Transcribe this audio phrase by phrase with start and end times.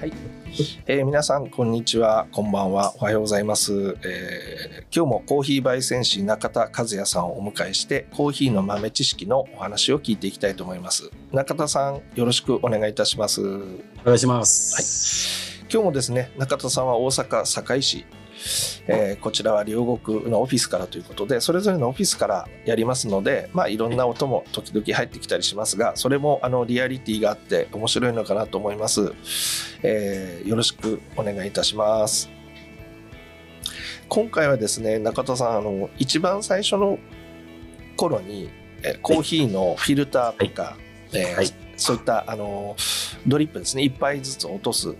[0.00, 0.12] はい、
[0.86, 2.26] えー皆さんこんにちは。
[2.32, 2.94] こんばんは。
[2.96, 11.10] おはようございます、えー今日もコーヒー焙煎師中田和也さんをお迎えしてコーヒーの豆知識のお話を聞いていきたいと思います。
[11.32, 13.42] 中田さんよろしくお願いいたします。
[13.42, 13.60] お
[14.06, 15.62] 願いします。
[15.70, 18.06] 今日もですね中田さんは大阪堺市、
[18.86, 29.12] えーこちらは両国のオフィスからということでそれぞれのオフィスからやりますので、まあ、いろんな音も時々入ってきたりしますがそれもあのリアリティがあって面白いのかなと思います、
[29.82, 32.30] えーよろしくお願いいたします。
[34.08, 36.98] 今回はですね中田さんあの一番最初の
[37.96, 38.50] 頃に
[38.82, 40.76] えーコーヒーのフィルターとか、
[41.12, 41.46] えーはい。
[41.76, 42.76] そういったあの
[43.26, 44.94] ドリップですね一杯ずつ落とす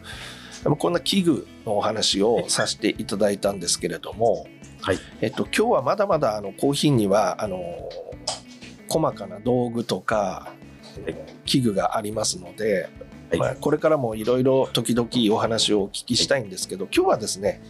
[0.64, 4.46] こんな器具のお話をさせていただいたんですけれども、
[4.82, 4.98] はい。
[5.20, 7.88] えっと、今日はまだまだあのコーヒーにはあの
[8.88, 10.52] 細かな道具とか
[11.46, 12.88] 器具がありますので、
[13.30, 13.38] はい。
[13.38, 17.62] まあ、これからもいろいろ時々お話をお聞きしたいんですけど今日はですね、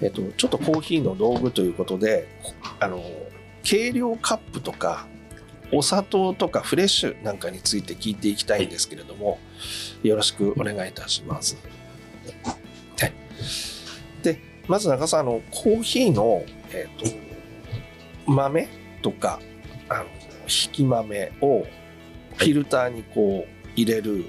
[0.00, 2.28] えっと、ちょっとコーヒーの道具ということで
[2.80, 3.02] あの
[3.62, 5.06] 計量カップとか
[5.72, 9.38] お砂糖とかフレッシュなんかについて聞いていきたいんですけれども、
[10.02, 11.56] よろしくお願いいたします。
[12.44, 13.12] はい、
[14.22, 17.22] でまず中さんあのコーヒーの、えーと
[18.26, 18.68] 豆
[19.02, 19.40] とか
[19.88, 20.04] あの
[20.42, 21.66] 引き豆を
[22.36, 24.26] フィルターにこう入れる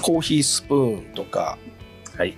[0.00, 1.58] コーヒースプーンとか。
[2.16, 2.36] はい。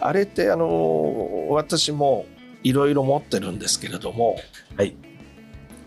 [0.00, 2.26] あれってあの私も
[2.62, 4.36] いろいろ持ってるんですけれども。
[4.76, 4.94] はい。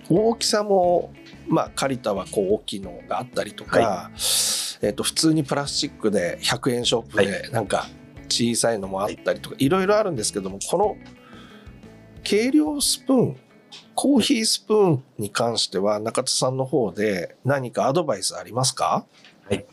[0.09, 1.13] 大きさも
[1.47, 4.11] まあ借りたはこう大きいのがあったりとか、
[4.81, 7.87] えっと普通にプラスチックで100円ショップでなんか
[8.29, 10.97] 小さいのもあったりとかいろいろあるんですけどもこの
[12.23, 13.37] 計量スプーン
[13.95, 19.05] コーヒースプーンに関しては中田さんの方で何かアドバイスありますか？
[19.49, 19.65] はい。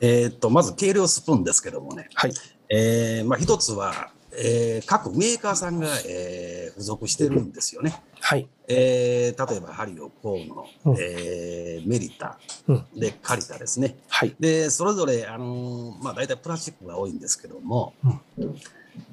[0.00, 2.08] えーっと、まず計量スプーンですけどもね。
[2.14, 2.32] はい
[2.68, 8.00] えーまあ一つは、えー各メーカーさんが、えー付属してるんですよね。
[8.20, 8.46] はい。
[8.68, 10.96] えー例えばハリオ、コーンの、うん。
[11.00, 12.38] えーメリタ、
[12.68, 12.84] うん。
[12.94, 13.96] で、カリタですね。
[14.08, 14.34] はい。
[14.38, 17.94] で、それぞれ、あのーまあ大体プラスチックが多いんですけども、
[18.38, 18.60] うん。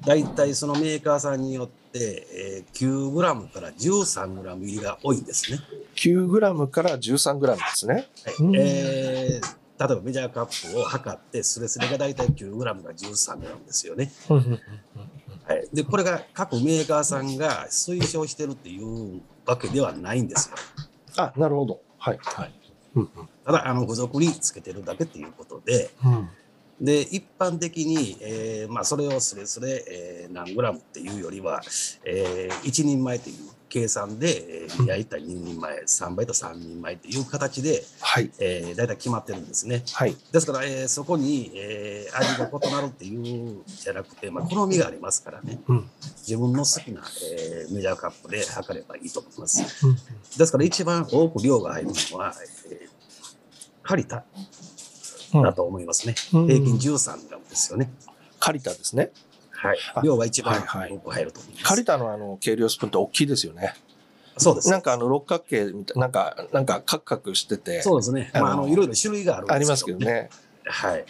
[0.04, 5.58] 大体そのメーカーさんによって、えー、9グラムから13グラム入りが多いんですね。
[5.96, 7.94] 9g から 13g ですね。
[7.94, 8.34] はい。
[8.40, 8.56] うん。
[8.56, 14.10] えー例えばメジャーカップを測ってスレスレが大体 9g が 13g ですよね。
[14.28, 20.56] はい、でこれが各メーカーさんが推奨してるっていうわけではないんですよ。
[21.16, 21.80] あなるほど。
[21.98, 22.18] はい。
[22.22, 22.52] はい。
[22.94, 23.10] うん
[23.44, 25.90] ただあの付属につけてるだけっていうことで。
[26.04, 26.28] うん。
[26.80, 31.62] で一般的に、えーまあ、それをスレスレ、えー何グラムっていうよりは、
[32.04, 33.36] えー、1人前という
[33.68, 38.30] 計算で、えー焼いた2人前3倍と3人前という形で、はい。
[38.38, 39.82] えー、大体決まってるんですね。
[39.92, 40.16] はい。
[40.32, 45.90] ですから、えーそこに、えー味が異なるっていうんじゃなくて、まあ、好みがありますからね、うん。
[46.18, 47.02] 自分の好きな、
[47.36, 49.86] えーメジャーカップで測ればいいと思います。
[49.86, 49.96] うん。
[50.36, 52.34] ですから、一番多く量が入るのは、
[52.70, 52.88] えー
[53.82, 54.24] カリタ
[55.34, 55.42] うん。
[55.42, 56.14] だと思いますね。
[56.34, 56.46] うん。
[56.46, 57.90] 平均13グラムですよね。
[58.40, 59.10] カリタですね
[59.66, 60.00] はいあ。
[60.02, 61.64] 量が一番はいはい多く入ると思います。
[61.64, 63.74] カリタのあの計量スプーンって大きいですよね
[64.36, 64.70] そうです。
[64.70, 68.30] なんかあの六角形みたいなんかなんかカクカクしててそうですね。
[68.34, 69.98] あのまあ、あのいろいろ種類があるありますけど。
[69.98, 70.30] ね。
[70.64, 71.04] はい。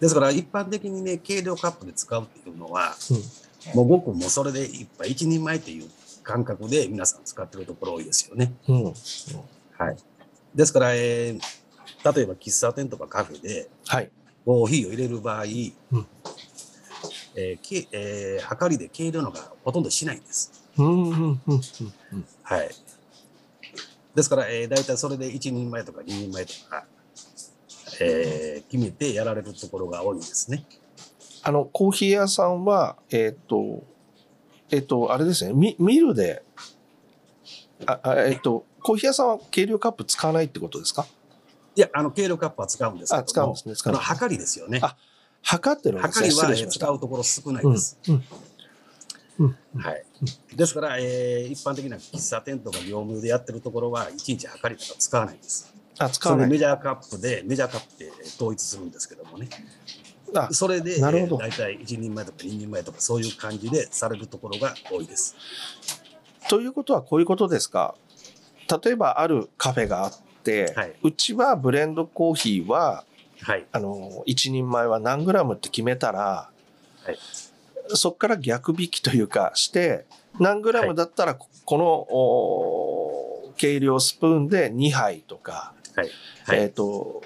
[0.00, 3.22] ですから、一般的にね、計量カップで使うっていうのは、うん
[3.76, 5.88] もう僕もそれで一杯一人前っていう
[6.24, 8.52] 感覚で皆さん使ってるところ多いですよね。
[8.66, 8.84] うん
[9.78, 9.96] はい。
[10.52, 11.40] ですから、えー
[12.04, 14.10] 例えば喫茶店とかカフェではい
[14.44, 16.06] コーヒーを入れる場合、うん
[17.34, 20.52] えーけえー測りで計量のがほとんどしないんです。
[20.78, 21.60] うんうんうんうん
[22.12, 22.70] うんはい。
[24.14, 26.84] ですから、えー、大体それで1人前とか2人前とか、
[28.00, 30.64] えー決めてやられるところが多いんですね。
[31.42, 33.82] あのコーヒー屋さんはえっ、と
[34.70, 36.42] えっ、とあれですねミミルで
[37.84, 41.06] ああえっ、とコーヒー屋さんは計量カップ使わないってことですか？
[41.74, 44.78] いや、あの、計量カップは使うんですけどもあ使うんですね使うんです測りですよね。
[44.82, 44.94] あ
[45.42, 47.98] 測ってるんですね測りは使うところ少ないうんです。
[48.08, 48.24] うん
[49.38, 50.04] うんはい。
[50.54, 55.72] ですから、えー一般的な喫茶店とか業務でやってるところは、いちいち測りとか使わないんです。
[55.98, 59.48] あ使わないそれメジャーカップで、メジャーカップで統一するんですけどもね。
[60.34, 65.34] あそれで、なるほどえー大体1人前とか2人前とかそういう感じでされるところが多いです。
[66.48, 67.94] ということはこういうことですか？
[68.84, 70.12] 例えばあるカフェがあっ
[70.44, 73.04] て、はいうちはブレンドコーヒーは
[73.42, 73.66] はい。
[73.72, 76.50] あの1人前は何グラムって決めたら、
[77.04, 77.18] はい
[77.94, 80.04] そこから逆引きというかして
[80.38, 86.08] 何グラムだったらここのお計量スプーンで2杯とか、はい。
[86.46, 86.58] はい。
[86.60, 87.22] えっ、と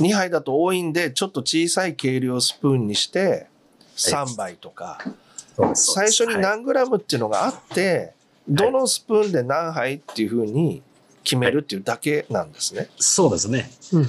[0.00, 3.46] 2杯だと多いんで、ちょっと小さい計量スプーンにして、
[3.96, 4.98] 3杯とか、
[5.74, 8.12] 最初に何グラムっていうのがあって、
[8.48, 10.82] どのスプーンで何杯っていうふうに
[11.22, 12.88] 決めるっていうだけなんですね。
[12.98, 13.70] そうですね。
[13.92, 14.08] うんうん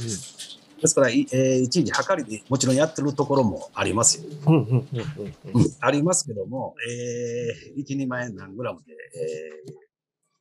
[0.81, 4.25] ですから、いえー、一時測りでもちろんやってるところもありますよ。
[4.47, 4.87] うんうんうん
[5.53, 9.73] うんうんありますけども、えー、1、2万円何グラムで、えー、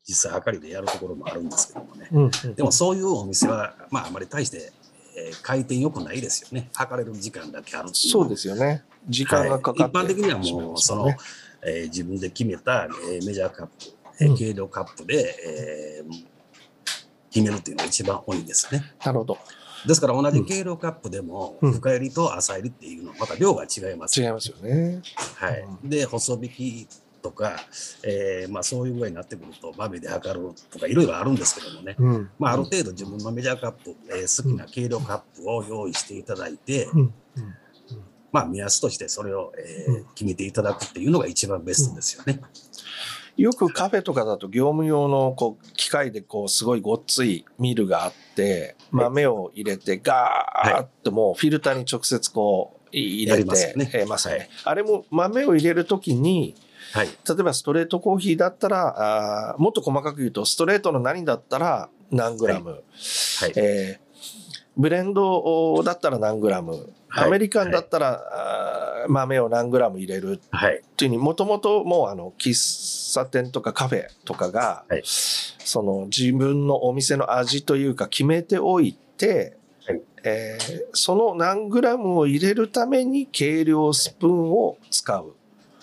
[0.06, 2.08] 実際測りでやるところもあるんですけどもね。
[2.12, 4.72] うんうんでもそういうお店は、まああまり大して、
[5.16, 6.68] えー回転良くないですよね。
[6.74, 8.84] 測れる時間だけあるそうですよね。
[9.08, 11.08] 時間がかかって、はい一般的にはもう、その、
[11.64, 13.72] えー自分で決めた、えーメジャーカップ、
[14.20, 16.34] えーうん計量カップで、えー
[17.30, 18.94] 決めるっていうのが一番多いんですね。
[19.04, 19.38] なるほど。
[19.86, 24.20] ですから同じ計量カップでも、うん深入りと浅入りっていうのはまた量が違います。
[24.20, 25.02] 違いますよね。
[25.36, 25.66] はい。
[25.84, 26.88] で、細引き
[27.22, 27.56] とか、
[28.02, 31.96] えーまあそういう具合になってくると、豆で測るとかいろいろあるんですけどもね。
[31.98, 32.30] うん。
[32.38, 37.00] まあある程度自分のメジャーカップ、えー好きな計量カップを用意していただいて、うん。
[37.00, 37.14] うん
[38.32, 42.40] まあ目安としてそれを、えーうん決めていただくっていうのが一番ベストですよね。
[43.36, 53.56] よくカフェとかだと業務用のこう機械でこうすごいごっついミルがあって豆を入れてガーッともうフィルターに直接こう入やれてりま
[54.18, 54.48] すよね。
[54.64, 56.54] あれも豆を入れるときに
[56.92, 57.06] はい。
[57.06, 62.82] 例えばストレートコーヒーだったらあーもっと細かく言うとストレートの何だったら何グラム、はい。
[63.56, 64.04] えー
[64.76, 66.72] ブレンドだったら何グラム、
[67.08, 70.78] はいアメリカンだったら、あー豆を何グラム入れるはい。
[70.78, 79.56] っていうにもともともうあの喫茶店とかカフェとかが、はいその自分のお店の味というか決めておいて、
[79.86, 85.34] はいえーその何グラムを入れるために計量スプーンを使う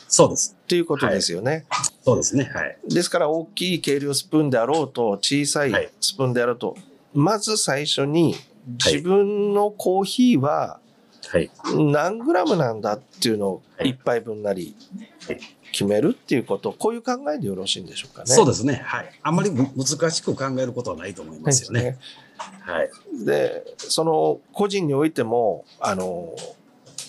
[0.09, 0.57] そうです。
[0.61, 1.65] っていうことですよね。
[2.03, 2.51] そうですね。
[2.53, 2.77] はい。
[2.89, 6.75] ですから大きい計量スプーンであろうと小さいはいスプーンであろうと、
[7.13, 8.35] まず最初に
[8.67, 10.79] 自分のコーヒーは
[11.27, 11.49] はい。
[11.75, 14.75] 何グラムなんだっていうのをはい1杯分なり
[15.27, 15.39] はい
[15.71, 18.27] 決めるっていうこと、こういう考えでよろしいんでしょうかね。
[18.27, 18.81] そうですね。
[18.85, 19.11] はい。
[19.23, 21.97] あんまりむ難しく考えることはないと思いますよね。
[22.37, 22.89] はい。
[23.25, 26.35] で、その個人においても、あの、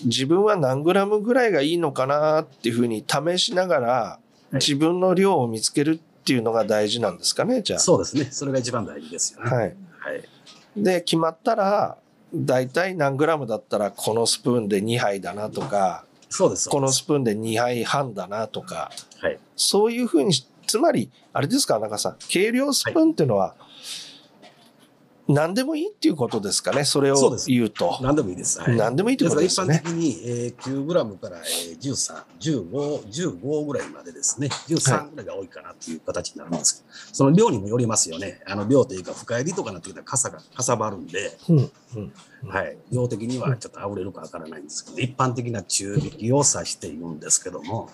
[0.05, 4.19] 自分は何グラムぐらいがいいのかなっていうふうに試しながら、
[4.53, 8.29] い自分の量を見つけるっていうのが大事なんですかね、じゃそうですね。
[8.31, 9.51] それが一番大事ですよあ。
[9.51, 9.51] ね。
[9.51, 9.65] はい。
[9.65, 9.75] はい。
[10.77, 11.97] で、決まったら、
[12.35, 16.71] 大体何グラムだったらこのスプーンで2杯だなとか、そうです。
[16.71, 18.91] このスプーンで2杯半だなとか、
[19.21, 19.39] はい。
[19.55, 23.55] そういうふうにし、つまり、あれですか、中さん、計量スプーンっていうのは、
[25.33, 27.99] 何でもいいっていうことですかね、それを言うと。
[28.01, 28.61] 何でもいいです。
[28.61, 28.77] はい。
[28.77, 29.83] 何でもいいってことですね。
[29.83, 38.41] 一般的に、えー、9グラムから、えー、13、15、15ぐらいまでですね、13ぐらいが多いかなっていう形になるんですけど、その量にもよりますよね。
[38.47, 42.13] あの量というか、深入りとかなってきたらかさが、かさばるんで、うんうん
[42.49, 42.77] はい。
[42.91, 47.89] 量的にはちょっとあぶれるかわからないんですけど、一般的な中引きを指しているんですけども、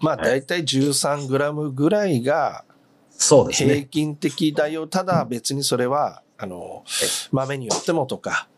[0.00, 2.64] まあ、はい大体13グラムぐらいが
[3.22, 3.88] そうです平ね。
[3.88, 4.86] 均的だよ。
[4.88, 6.84] ただ別にそれは、あの、
[7.30, 8.48] 豆によってもとか、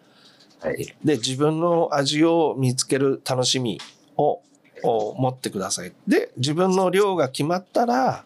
[0.60, 0.86] はい。
[1.04, 3.80] で、自分の味を見つける楽しみ
[4.16, 4.40] を
[4.82, 5.92] を持ってください。
[6.06, 8.24] で、自分の量が決まったら、は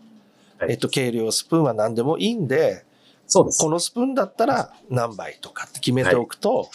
[0.68, 2.84] いえっと、計量スプーンは何でもいいんで、
[3.26, 3.62] そうです。
[3.62, 6.70] このスプーンだったら何杯とかって決めておくと、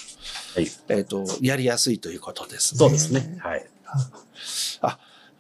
[0.56, 0.68] はい。
[0.90, 2.80] えっと、やりやすいということですね。
[2.80, 3.38] そうですね。
[3.40, 3.66] はい。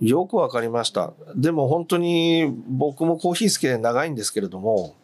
[0.01, 1.13] よくわかりました。
[1.35, 4.95] でも本当に僕もコーヒー好きで長いんですけれども、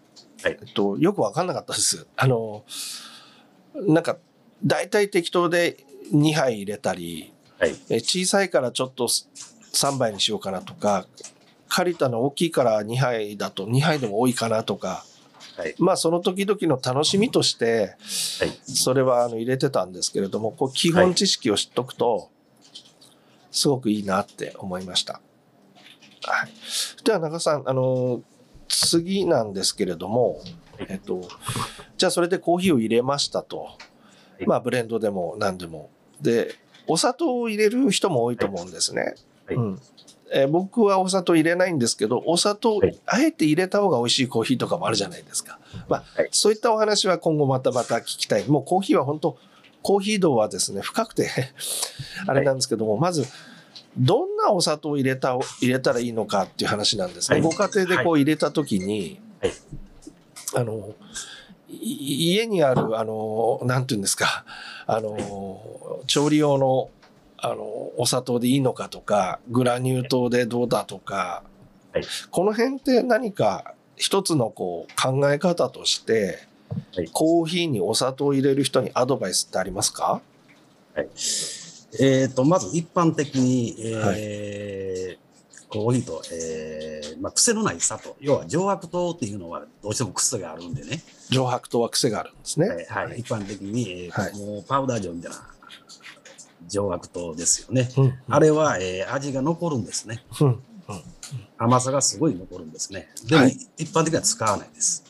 [0.43, 2.07] はいえっと、よくわかんなかったです。
[2.15, 2.63] あの、
[3.75, 4.17] なんか、
[4.63, 7.75] 大体適当で2杯入れたり、はい。
[7.89, 11.05] え小さいからちょっと3杯にしようかなとか、
[11.67, 15.05] 借りたの大きいから2杯だと2杯でも多いかなとか、
[15.57, 15.75] はい。
[15.77, 17.95] まあその時々の楽しみとして、
[18.39, 18.59] はい。
[18.63, 22.29] それはあの入れてたんですけれども、こう基本知識を知っとくと、
[23.51, 25.21] すごくいいなって思いました。
[26.23, 27.03] はい。
[27.03, 28.21] では中さん、あの、
[28.67, 30.41] 次なんですけれども、
[30.87, 31.21] えっと、
[31.97, 33.69] じゃあそれでコーヒーを入れましたと。
[34.39, 35.89] いまあブレンドでも何でも。
[36.21, 36.55] で、
[36.87, 39.15] お砂糖を入れる人も多いと思うんですね。
[39.45, 39.81] はいうん
[40.31, 45.59] えー僕はお砂糖入れないんですけど、お砂糖、はいあえて入れた方が美味しいコーヒーとかもあるじゃないですか。
[45.87, 48.47] まあ、はいそういったお話は今後またまた聞きたい。
[48.47, 49.37] もうコーヒーは本当、
[49.81, 51.29] コーヒー道はですね、深くて
[52.27, 53.25] あれなんですけども、まず、
[53.97, 57.39] どんなお砂糖を入れた、入れたらいいのかっていう話なんですね。
[57.39, 57.43] はい。
[57.43, 59.51] ご家庭でこう入れたときに、はい。
[60.55, 60.93] あの、
[61.69, 64.45] い家にある、あの、なんていうんですか、
[64.87, 66.89] あの、調理用の、
[67.37, 67.63] あの、
[67.97, 71.43] お砂糖でいいのかとか、グラニュー糖でどうだとか、
[71.93, 72.03] はい。
[72.31, 76.48] この辺って何か一つのこう考え方として、
[76.95, 77.09] はい。
[77.11, 80.21] コーヒーにお砂糖を入れる人にアドバイスってありますか？
[81.99, 85.29] えっ、と、まず一般的に、えー
[85.71, 92.87] コーヒーと、えーまあ、癖のない砂糖、要は上白糖っていうのはどうしても癖があるんでね、上白糖は癖があるんですね。
[92.89, 93.05] はい。
[93.05, 94.33] はい、一般的に、えーはい。
[94.35, 95.47] もうパウダー状みたいな
[96.67, 97.87] 上白糖ですよね。
[97.97, 98.17] うん。
[98.29, 100.23] あれは、えー味が残るんですね。
[100.41, 100.59] うん。
[101.59, 103.07] 甘さがすごい残るんですね。
[103.27, 103.51] でも、はい。
[103.77, 105.03] 一般的には使わないです。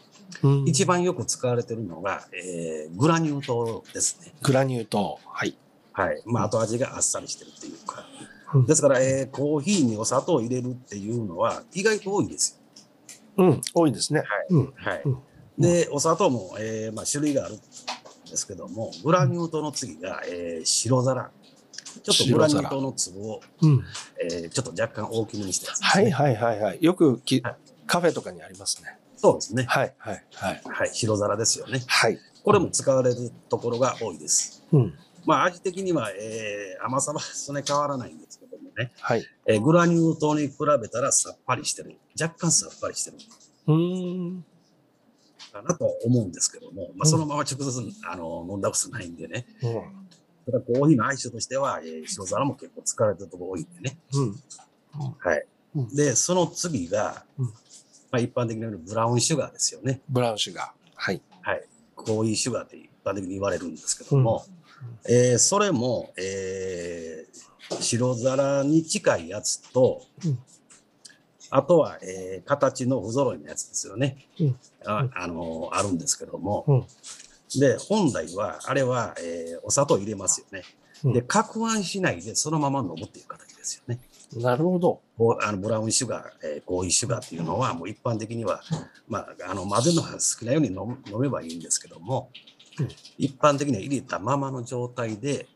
[0.44, 4.34] うん一番よく使われてるのが、えーグラニュー糖ですね。
[4.42, 5.20] グラニュー糖。
[5.26, 5.56] はい。
[5.94, 6.22] はい。
[6.26, 8.06] まあ、後味があっさりしてるっていうか。
[8.54, 12.60] うんですから、えーコーヒーにお砂糖を入れるっていうのは意外と多いです
[13.38, 13.46] よ。
[13.46, 14.24] うん、多いですね。
[14.50, 14.74] うん。
[14.76, 15.18] はいうん
[15.60, 21.32] で、お砂糖も、えーまあ、種類があるんですけども、グラニュー糖の次が、えー白皿。
[22.02, 23.84] ちょっとグラニュー糖の粒を、うん。
[24.24, 26.78] えーちょっと若干大きめにしたやつです、はいはいはいはい。
[26.82, 27.56] よくきはい
[27.88, 28.99] カフェとかにありますね。
[29.22, 29.64] そうですね。
[29.68, 30.62] はいはいはい。
[30.66, 30.90] はい。
[30.94, 31.82] 白皿ですよね。
[31.88, 32.18] はい。
[32.44, 34.64] これも使われるところが多いです。
[34.72, 34.94] うん。
[35.26, 39.26] まあ、味的には、えー甘さはそんなに変わらないんですけどもね、はい。
[39.46, 41.98] えーグラニュー糖に比べたらさっぱりしてる。
[42.20, 43.18] 若干さっぱりしてる
[43.68, 44.46] うーん。
[45.52, 50.52] かなと思うんですけども、まうんあ、そのまま直接あの飲んだことないんでね、うん。
[50.52, 53.98] ただコーヒーの相性としては、えー白皿も結構使われてるところ多いんでね。
[54.14, 54.36] うん。
[55.20, 55.46] はい。
[55.76, 57.54] うんで、その次が、うん
[58.12, 60.02] まあ、一般的に言うブラウンシュガーですよね。
[60.10, 60.68] ブラウンシュガー。
[60.96, 61.22] はい。
[61.42, 61.64] はい。
[61.96, 64.46] コーヒーシュガーって一般的に言われるんですけども、
[65.08, 67.50] えーそれも、えー
[67.82, 70.40] 白皿に近いやつと、うん
[71.52, 74.28] あとは、えー形の不揃いのやつですよね。
[74.40, 76.86] うんああのあるんですけども、うん
[77.60, 80.64] で、本来は、あれは、えーお砂糖入れますよね。
[81.04, 84.00] うんで、攪拌しないでそのまま飲むっていう形ですよね。
[84.36, 85.02] なるほど。
[85.42, 88.62] あのブラウンシュガー、えーコーヒーシュガーっていうのは、もう一般的には、
[89.08, 92.30] まあ、あの混ぜるのが好きなように飲む飲めばいいんですけども、
[92.80, 95.48] うん一般的には入れたままの状態で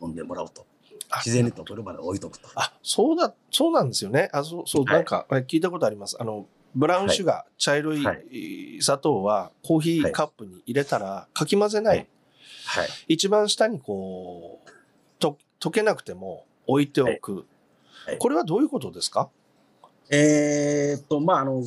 [0.00, 0.66] 飲んでもらうと。
[1.10, 2.48] あ自然に溶けるまで置いとくと。
[2.54, 4.30] あ、そうだ、そうなんですよね。
[4.32, 6.16] あ、そう、そう、はいなんか、え聞いたことあります。
[6.20, 8.16] あの、ブラウンシュガー、茶色い、は
[8.80, 12.06] 砂糖はコーヒーカップに入れたら、かき混ぜない、はい
[12.64, 12.88] はい。
[13.08, 14.70] 一番下にこう、
[15.18, 17.34] と溶けなくても置いておく。
[17.36, 19.28] はいこれはどういうことですか？
[20.10, 21.62] えーっと、まあ、あの、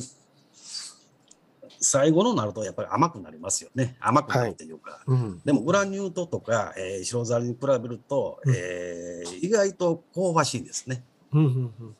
[1.80, 3.96] 最後のなるとやっぱり甘くなりますよね。
[4.00, 5.00] 甘くなるっていうか。
[5.06, 5.40] うん。
[5.44, 11.04] でもグラニュー糖とか、えー白皿に比べると、うんえー意外と香ばしいんですね。
[11.32, 11.94] うん、うん、うん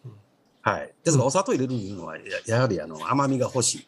[0.62, 0.92] はい。
[1.04, 3.87] ですが、お砂糖入れるいうのは、ややはりあの甘みが欲しい。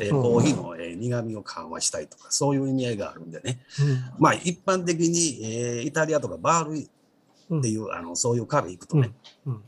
[0.00, 3.60] えーうんコーヒーの、えー苦みを緩和したいとか、そういう意味合いがあるんでね。
[3.80, 4.22] うん。
[4.22, 6.88] まあ、一般的に、えーイタリアとかバール
[7.52, 9.12] っていう、あのそういうカフェ行くとね、
[9.46, 9.62] うんうん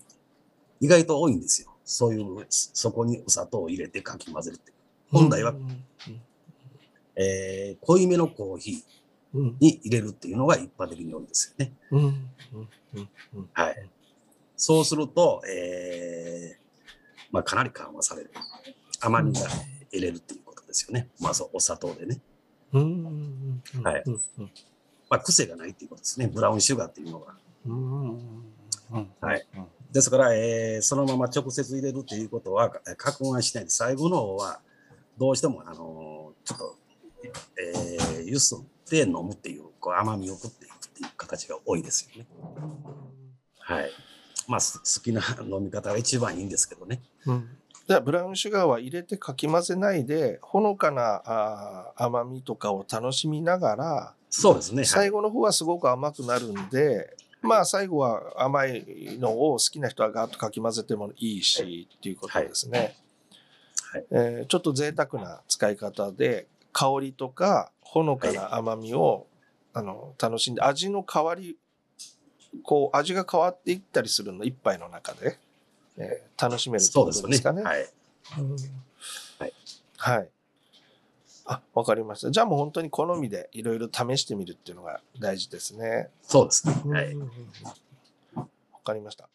[0.83, 1.69] 意外と多いんですよ。
[1.85, 4.73] そういう、そこにお砂糖を入れてかき混ぜるって。
[5.11, 5.85] 本来は、うん
[7.17, 11.73] えー濃いめのコーヒーうんに入れるっていうのが一般的に多いんですよね。
[11.91, 12.31] うんうん
[12.95, 13.91] うんうんはい。
[14.57, 16.61] そうすると、えー
[17.31, 18.31] まあ、かなり緩和される。
[19.01, 19.41] 甘みが
[19.93, 21.09] 入れるっていうことですよね。
[21.21, 22.21] まずお砂糖でね。
[22.73, 24.21] うんうんうんはいうん
[25.11, 26.29] まあ、癖がないっていうことですね。
[26.29, 27.35] ブラウンシュガーっていうのが。
[29.21, 29.47] はい
[29.93, 34.61] ですから、えーそのまま直接入れるっていうことは、えー攪拌しないで、最後の方は、
[35.19, 36.76] どうしても、あのーちょっと、
[37.61, 42.26] えー、ゆすって飲むっていう、こう甘みを食っていくっていう形が多いですよね。
[43.59, 43.90] はい。
[44.47, 47.00] まあ、す好きな飲み方が一番いいんですけどね。
[47.26, 47.49] うん
[47.88, 54.76] じゃあブラウンシュガーは入れてかき混ぜないでほのかなあー甘みとかを楽しみながらそうですね。
[54.76, 58.85] はい最後の方はすごく甘くなるんで、まあ最後は甘い
[59.19, 62.79] のを好きな人はガーッとかき混ぜてもいいしっていうことですね。
[62.79, 69.27] はいえーちょっと贅沢な使い方で香りとかほのかな甘みを、
[69.73, 71.57] あの楽しんで味の変わり
[72.63, 75.39] こう味が変わっていったりするの一杯の中で、
[75.97, 77.05] えー楽しめるってこ。
[77.13, 77.63] とですかね。
[77.63, 77.89] はい。
[78.39, 78.57] うん
[79.39, 79.53] はい。
[79.97, 80.29] はい。
[81.47, 82.31] あ、わかりました。
[82.31, 86.09] じゃあもう本当に好みでいろいろ試してみるっていうのが大事ですね。
[86.23, 86.93] そうですね。
[86.93, 87.17] はい
[88.81, 89.29] わかりました。